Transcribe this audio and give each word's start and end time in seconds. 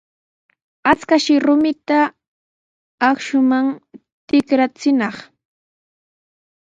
Achkayshi 0.91 1.35
rumita 1.45 1.99
akshuman 3.09 3.65
tikrachinaq. 4.27 5.15